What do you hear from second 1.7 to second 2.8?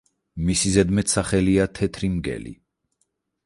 „თეთრი მგელი“.